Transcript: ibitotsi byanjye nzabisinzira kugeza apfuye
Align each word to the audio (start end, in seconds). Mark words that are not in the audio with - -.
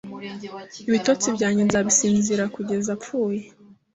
ibitotsi 0.89 1.27
byanjye 1.35 1.61
nzabisinzira 1.67 2.43
kugeza 2.55 2.89
apfuye 2.97 3.39